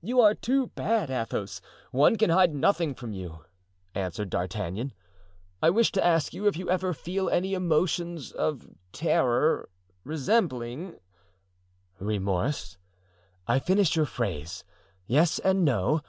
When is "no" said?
15.62-16.00